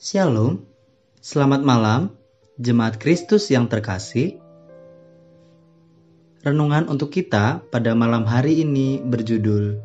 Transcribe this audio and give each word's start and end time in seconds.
Shalom, 0.00 0.64
selamat 1.20 1.60
malam, 1.60 2.16
jemaat 2.56 2.96
Kristus 2.96 3.52
yang 3.52 3.68
terkasih. 3.68 4.40
Renungan 6.40 6.88
untuk 6.88 7.12
kita 7.12 7.60
pada 7.68 7.92
malam 7.92 8.24
hari 8.24 8.64
ini 8.64 8.96
berjudul 8.96 9.76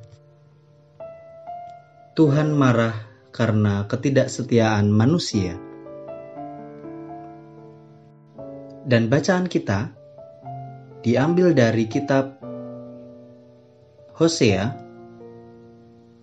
Tuhan 2.16 2.56
marah 2.56 2.96
karena 3.36 3.84
ketidaksetiaan 3.92 4.88
manusia. 4.88 5.60
Dan 8.88 9.12
bacaan 9.12 9.52
kita 9.52 9.92
diambil 11.04 11.52
dari 11.52 11.92
kitab 11.92 12.40
Hosea 14.16 14.80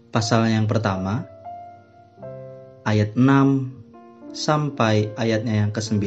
pasal 0.09 0.48
yang 0.48 0.65
pertama 0.65 1.29
ayat 2.88 3.12
6 3.20 3.81
sampai 4.32 5.12
ayatnya 5.20 5.64
yang 5.64 5.70
ke-9. 5.70 6.00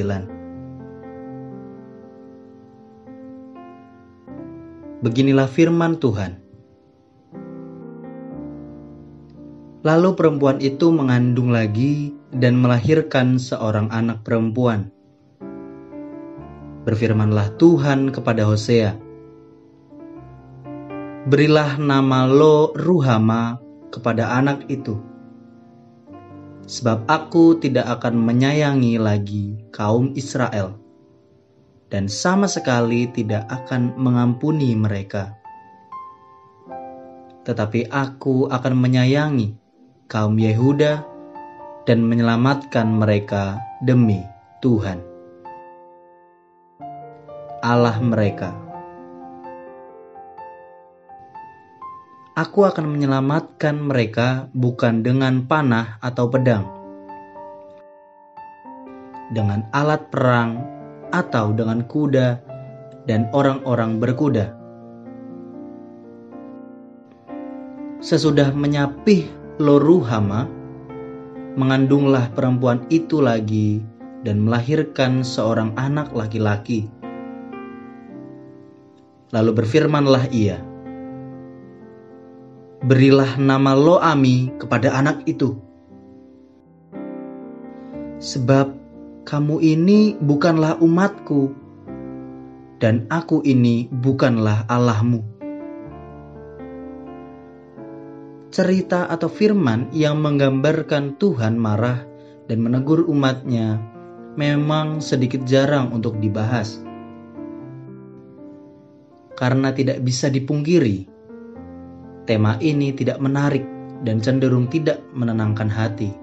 Beginilah 5.05 5.45
firman 5.45 6.01
Tuhan. 6.01 6.41
Lalu 9.85 10.09
perempuan 10.17 10.57
itu 10.65 10.89
mengandung 10.89 11.53
lagi 11.53 12.09
dan 12.33 12.57
melahirkan 12.57 13.37
seorang 13.37 13.93
anak 13.93 14.25
perempuan. 14.25 14.89
Berfirmanlah 16.89 17.53
Tuhan 17.61 18.09
kepada 18.09 18.49
Hosea, 18.49 18.97
Berilah 21.29 21.77
nama 21.81 22.29
Lo 22.29 22.73
Ruhama 22.73 23.57
kepada 23.89 24.37
anak 24.37 24.69
itu 24.69 25.14
sebab 26.65 27.05
aku 27.05 27.61
tidak 27.61 27.85
akan 28.01 28.17
menyayangi 28.17 28.97
lagi 28.97 29.53
kaum 29.69 30.17
Israel, 30.17 30.73
dan 31.93 32.09
sama 32.09 32.49
sekali 32.49 33.05
tidak 33.13 33.45
akan 33.47 33.93
mengampuni 33.95 34.73
mereka. 34.73 35.37
Tetapi 37.45 37.93
aku 37.93 38.49
akan 38.49 38.73
menyayangi 38.73 39.53
kaum 40.09 40.33
Yehuda 40.41 41.05
dan 41.85 42.01
menyelamatkan 42.01 42.89
mereka 42.89 43.61
demi 43.85 44.25
Tuhan, 44.65 44.97
Allah 47.61 48.01
mereka. 48.01 48.64
Aku 52.35 52.67
akan 52.67 52.91
menyelamatkan 52.91 53.79
mereka 53.79 54.51
bukan 54.51 54.99
dengan 54.99 55.47
panah 55.47 55.95
atau 56.03 56.27
pedang, 56.27 56.67
dengan 59.31 59.63
alat 59.71 60.11
perang, 60.11 60.59
atau 61.15 61.55
dengan 61.55 61.87
kuda 61.87 62.43
dan 63.07 63.31
orang-orang 63.31 64.03
berkuda. 64.03 64.51
Sesudah 68.03 68.51
menyapih 68.51 69.31
Loruhama, 69.55 70.51
mengandunglah 71.55 72.27
perempuan 72.35 72.83
itu 72.91 73.23
lagi 73.23 73.79
dan 74.27 74.43
melahirkan 74.43 75.23
seorang 75.23 75.71
anak 75.79 76.11
laki-laki. 76.11 76.91
Lalu 79.31 79.63
berfirmanlah 79.63 80.27
ia, 80.35 80.74
berilah 82.85 83.41
nama 83.41 83.73
Loami 83.73 84.53
kepada 84.61 84.93
anak 84.93 85.25
itu. 85.25 85.57
Sebab 88.21 88.77
kamu 89.25 89.57
ini 89.57 90.13
bukanlah 90.21 90.77
umatku, 90.77 91.49
dan 92.77 93.09
aku 93.09 93.41
ini 93.41 93.89
bukanlah 93.89 94.69
Allahmu. 94.69 95.25
Cerita 98.53 99.09
atau 99.09 99.27
firman 99.27 99.89
yang 99.91 100.21
menggambarkan 100.21 101.17
Tuhan 101.19 101.59
marah 101.59 102.05
dan 102.45 102.61
menegur 102.61 103.03
umatnya 103.09 103.81
memang 104.37 105.01
sedikit 105.01 105.43
jarang 105.43 105.91
untuk 105.91 106.21
dibahas. 106.21 106.79
Karena 109.35 109.75
tidak 109.75 109.99
bisa 109.99 110.31
dipungkiri 110.31 111.14
tema 112.25 112.57
ini 112.61 112.91
tidak 112.91 113.21
menarik 113.21 113.63
dan 114.01 114.21
cenderung 114.21 114.67
tidak 114.69 115.01
menenangkan 115.13 115.69
hati. 115.69 116.13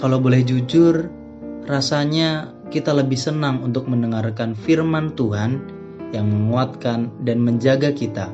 Kalau 0.00 0.20
boleh 0.20 0.44
jujur, 0.44 1.08
rasanya 1.68 2.52
kita 2.72 2.96
lebih 2.96 3.20
senang 3.20 3.60
untuk 3.60 3.84
mendengarkan 3.88 4.56
firman 4.56 5.12
Tuhan 5.12 5.60
yang 6.12 6.28
menguatkan 6.28 7.12
dan 7.24 7.40
menjaga 7.40 7.92
kita. 7.92 8.32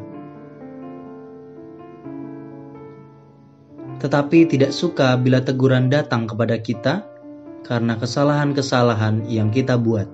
Tetapi 3.99 4.47
tidak 4.47 4.71
suka 4.71 5.19
bila 5.19 5.43
teguran 5.43 5.91
datang 5.91 6.31
kepada 6.31 6.55
kita 6.63 7.03
karena 7.67 7.99
kesalahan-kesalahan 7.99 9.27
yang 9.27 9.51
kita 9.51 9.75
buat. 9.75 10.07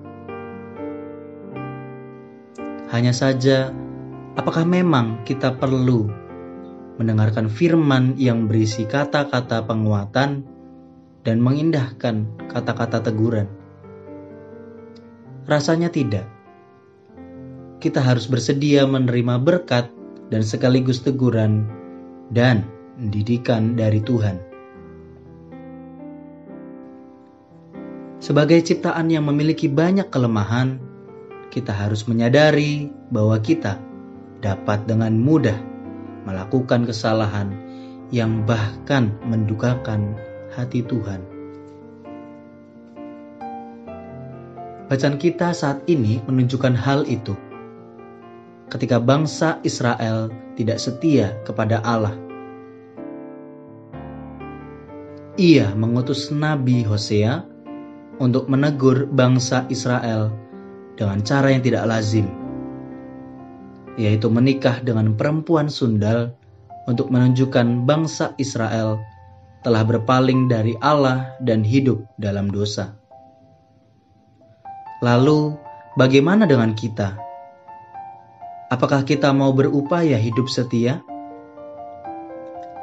Hanya 2.89 3.13
saja 3.13 3.69
Apakah 4.35 4.67
memang 4.67 5.23
kita 5.23 5.55
perlu 5.55 6.11
mendengarkan 6.99 7.47
firman 7.47 8.19
yang 8.19 8.51
berisi 8.51 8.83
kata-kata 8.83 9.63
penguatan 9.63 10.43
dan 11.23 11.39
mengindahkan 11.39 12.27
kata-kata 12.51 12.99
teguran? 12.99 13.47
Rasanya 15.47 15.87
tidak. 15.87 16.27
Kita 17.79 18.03
harus 18.03 18.27
bersedia 18.27 18.83
menerima 18.83 19.39
berkat 19.39 19.87
dan 20.27 20.43
sekaligus 20.43 20.99
teguran 20.99 21.71
dan 22.35 22.67
didikan 22.99 23.79
dari 23.79 24.03
Tuhan. 24.03 24.35
Sebagai 28.19 28.59
ciptaan 28.59 29.07
yang 29.07 29.31
memiliki 29.31 29.71
banyak 29.71 30.11
kelemahan, 30.11 30.75
kita 31.55 31.71
harus 31.71 32.03
menyadari 32.03 32.91
bahwa 33.13 33.39
kita 33.39 33.79
dapat 34.45 34.85
dengan 34.85 35.17
mudah 35.17 35.57
melakukan 36.29 36.85
kesalahan 36.85 37.49
yang 38.13 38.45
bahkan 38.45 39.09
mendukakan 39.25 40.13
hati 40.53 40.85
Tuhan. 40.85 41.25
Bacaan 44.85 45.17
kita 45.17 45.49
saat 45.49 45.81
ini 45.89 46.21
menunjukkan 46.29 46.77
hal 46.77 47.09
itu. 47.09 47.33
Ketika 48.69 49.01
bangsa 49.01 49.57
Israel 49.65 50.29
tidak 50.53 50.77
setia 50.77 51.33
kepada 51.41 51.81
Allah, 51.81 52.13
ia 55.41 55.73
mengutus 55.73 56.29
Nabi 56.29 56.85
Hosea 56.85 57.41
untuk 58.21 58.45
menegur 58.45 59.09
bangsa 59.09 59.65
Israel 59.73 60.29
dengan 60.93 61.25
cara 61.25 61.49
yang 61.49 61.65
tidak 61.65 61.89
lazim 61.89 62.44
yaitu 63.95 64.27
menikah 64.27 64.83
dengan 64.83 65.15
perempuan 65.15 65.71
sundal 65.71 66.35
untuk 66.85 67.09
menunjukkan 67.09 67.87
bangsa 67.87 68.35
Israel 68.37 68.99
telah 69.65 69.81
berpaling 69.81 70.45
dari 70.45 70.77
Allah 70.83 71.33
dan 71.41 71.65
hidup 71.65 72.05
dalam 72.21 72.53
dosa. 72.53 72.93
Lalu, 75.01 75.57
bagaimana 75.97 76.45
dengan 76.45 76.77
kita? 76.77 77.17
Apakah 78.69 79.01
kita 79.01 79.33
mau 79.33 79.49
berupaya 79.49 80.21
hidup 80.21 80.45
setia? 80.45 81.01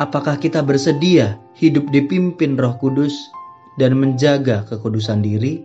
Apakah 0.02 0.34
kita 0.34 0.58
bersedia 0.66 1.38
hidup 1.54 1.86
dipimpin 1.94 2.58
Roh 2.58 2.74
Kudus 2.82 3.14
dan 3.78 3.94
menjaga 3.94 4.66
kekudusan 4.66 5.22
diri? 5.22 5.62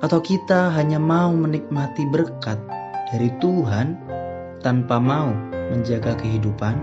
Atau 0.00 0.24
kita 0.24 0.72
hanya 0.72 0.96
mau 0.96 1.28
menikmati 1.36 2.08
berkat 2.08 2.79
dari 3.10 3.26
Tuhan 3.42 3.98
tanpa 4.62 5.02
mau 5.02 5.34
menjaga 5.74 6.14
kehidupan? 6.14 6.78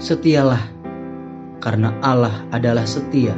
Setialah, 0.00 0.62
karena 1.60 1.92
Allah 2.00 2.46
adalah 2.54 2.88
setia. 2.88 3.36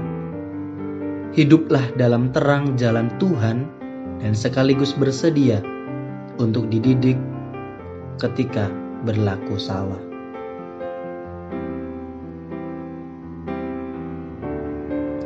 Hiduplah 1.35 1.95
dalam 1.99 2.31
terang 2.31 2.79
jalan 2.79 3.11
Tuhan 3.19 3.67
dan 4.21 4.37
sekaligus 4.37 4.93
bersedia 4.95 5.65
untuk 6.39 6.69
dididik 6.69 7.17
ketika 8.21 8.69
berlaku 9.03 9.57
salah. 9.57 10.10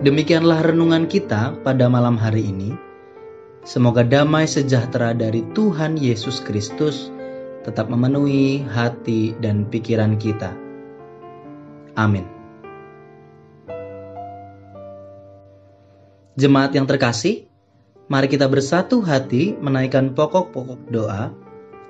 Demikianlah 0.04 0.60
renungan 0.68 1.08
kita 1.08 1.64
pada 1.64 1.88
malam 1.88 2.20
hari 2.20 2.52
ini. 2.52 2.76
Semoga 3.64 4.04
damai 4.04 4.44
sejahtera 4.44 5.16
dari 5.16 5.40
Tuhan 5.56 5.96
Yesus 5.96 6.44
Kristus 6.44 7.08
tetap 7.64 7.88
memenuhi 7.88 8.68
hati 8.68 9.32
dan 9.40 9.64
pikiran 9.64 10.20
kita. 10.20 10.52
Amin. 11.96 12.28
Jemaat 16.36 16.76
yang 16.76 16.84
terkasih, 16.84 17.48
mari 18.12 18.28
kita 18.28 18.44
bersatu 18.44 19.00
hati 19.00 19.56
menaikkan 19.56 20.12
pokok-pokok 20.12 20.84
doa 20.92 21.32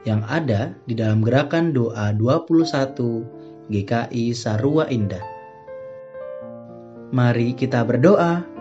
yang 0.06 0.22
ada 0.30 0.78
di 0.86 0.94
dalam 0.94 1.18
gerakan 1.18 1.74
doa 1.74 2.14
21 2.14 3.74
GKI 3.74 4.30
Sarua 4.38 4.86
Indah. 4.86 5.33
Mari 7.14 7.54
kita 7.54 7.86
berdoa. 7.86 8.53